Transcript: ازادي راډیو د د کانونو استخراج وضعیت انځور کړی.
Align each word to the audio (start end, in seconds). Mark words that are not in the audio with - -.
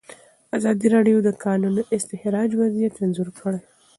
ازادي 0.57 0.87
راډیو 0.95 1.17
د 1.21 1.23
د 1.31 1.37
کانونو 1.43 1.81
استخراج 1.95 2.49
وضعیت 2.61 2.95
انځور 3.03 3.29
کړی. 3.39 3.59